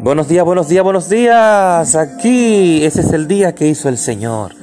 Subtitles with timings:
[0.00, 1.94] Buenos días, buenos días, buenos días.
[1.94, 4.54] Aquí, ese es el día que hizo el Señor.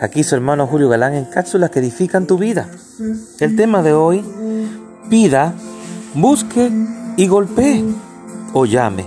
[0.00, 2.68] Aquí su hermano Julio Galán en cápsulas que edifican tu vida.
[3.40, 4.24] El tema de hoy,
[5.08, 5.54] pida,
[6.14, 6.70] busque
[7.16, 7.84] y golpee
[8.52, 9.04] o llame.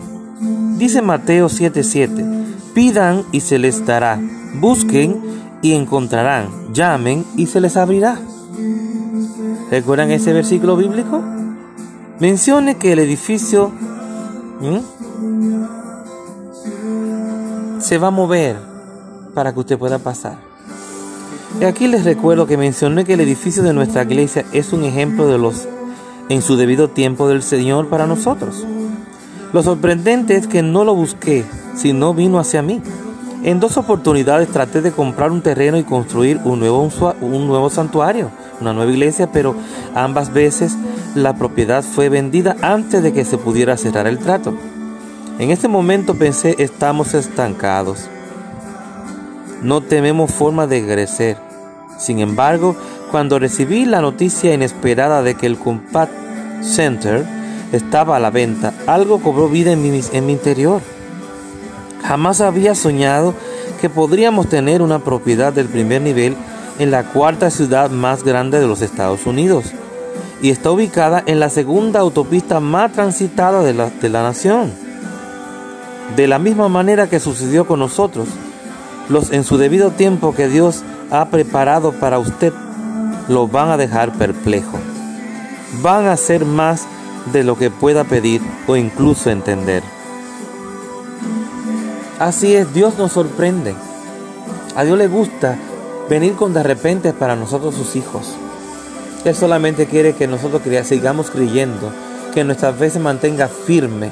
[0.78, 2.26] Dice Mateo 7:7,
[2.74, 4.20] pidan y se les dará,
[4.60, 5.22] busquen
[5.62, 8.18] y encontrarán, llamen y se les abrirá.
[9.70, 11.22] ¿Recuerdan ese versículo bíblico?
[12.20, 13.72] Mencione que el edificio
[17.80, 18.58] se va a mover
[19.34, 20.38] para que usted pueda pasar.
[21.62, 25.28] Y aquí les recuerdo que mencioné que el edificio de nuestra iglesia es un ejemplo
[25.28, 25.68] de los
[26.30, 28.66] en su debido tiempo del Señor para nosotros.
[29.54, 32.82] Lo sorprendente es que no lo busqué, sino vino hacia mí.
[33.44, 36.90] En dos oportunidades traté de comprar un terreno y construir un nuevo,
[37.22, 38.30] un nuevo santuario,
[38.60, 39.56] una nueva iglesia, pero
[39.96, 40.76] ambas veces
[41.16, 44.54] la propiedad fue vendida antes de que se pudiera cerrar el trato.
[45.40, 48.10] En este momento pensé, estamos estancados.
[49.62, 51.38] No tenemos forma de crecer.
[52.00, 52.76] Sin embargo,
[53.12, 56.12] cuando recibí la noticia inesperada de que el Compact
[56.64, 57.24] Center
[57.72, 60.82] estaba a la venta, algo cobró vida en mi, en mi interior.
[62.02, 63.36] Jamás había soñado
[63.80, 66.36] que podríamos tener una propiedad del primer nivel
[66.80, 69.66] en la cuarta ciudad más grande de los Estados Unidos
[70.42, 74.87] y está ubicada en la segunda autopista más transitada de la, de la nación.
[76.16, 78.28] De la misma manera que sucedió con nosotros,
[79.10, 82.54] los en su debido tiempo que Dios ha preparado para usted
[83.28, 84.80] lo van a dejar perplejo.
[85.82, 86.88] Van a hacer más
[87.32, 89.84] de lo que pueda pedir o incluso entender.
[92.20, 93.76] Así es, Dios nos sorprende.
[94.76, 95.58] A Dios le gusta
[96.10, 98.36] venir con de repente para nosotros sus hijos.
[99.26, 101.92] Él solamente quiere que nosotros sigamos creyendo,
[102.34, 104.12] que nuestra fe se mantenga firme.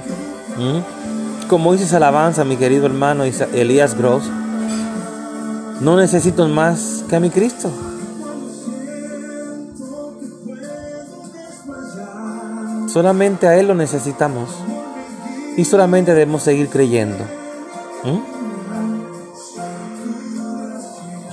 [1.47, 4.23] Como dice esa alabanza, mi querido hermano Elías Gross,
[5.79, 7.69] no necesito más que a mi Cristo.
[12.87, 14.49] Solamente a Él lo necesitamos
[15.57, 17.23] y solamente debemos seguir creyendo.
[18.03, 18.35] ¿Mm?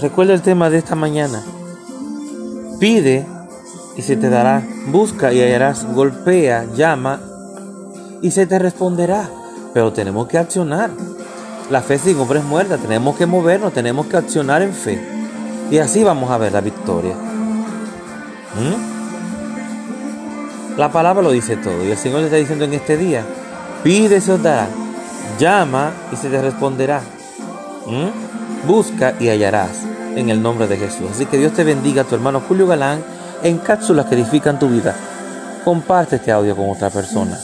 [0.01, 1.41] Recuerda el tema de esta mañana.
[2.81, 3.25] Pide
[3.97, 4.67] y se te dará.
[4.89, 5.87] Busca y hallarás.
[5.95, 7.21] Golpea, llama
[8.21, 9.31] y se te responderá.
[9.73, 10.91] Pero tenemos que accionar.
[11.71, 12.77] La fe sin obra es muerta.
[12.79, 15.01] Tenemos que movernos, tenemos que accionar en fe.
[15.71, 17.15] Y así vamos a ver la victoria.
[18.55, 18.93] ¿Mm?
[20.77, 21.85] La palabra lo dice todo.
[21.85, 23.25] Y el Señor le está diciendo en este día,
[23.83, 24.69] pide y se os dará.
[25.39, 27.01] Llama y se te responderá.
[27.87, 28.67] ¿Mm?
[28.69, 29.85] Busca y hallarás
[30.17, 31.11] en el nombre de Jesús.
[31.11, 33.03] Así que Dios te bendiga, tu hermano Julio Galán,
[33.43, 34.95] en cápsulas que edifican tu vida.
[35.65, 37.39] Comparte este audio con otra persona.